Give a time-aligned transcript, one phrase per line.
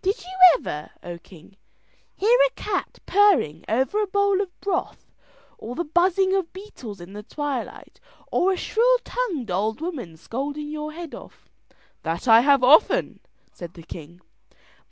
[0.00, 1.58] "Did you ever, O king,
[2.14, 5.12] hear a cat purring over a bowl of broth,
[5.58, 8.00] or the buzzing of beetles in the twilight,
[8.32, 11.50] or a shrill tongued old woman scolding your head off?"
[12.04, 13.20] "That I have often,"
[13.52, 14.22] said the king.